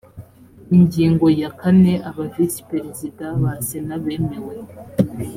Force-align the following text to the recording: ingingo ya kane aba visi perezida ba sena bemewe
ingingo 0.77 1.25
ya 1.41 1.49
kane 1.59 1.93
aba 2.09 2.25
visi 2.33 2.59
perezida 2.71 3.25
ba 3.41 3.53
sena 3.67 3.95
bemewe 4.03 4.55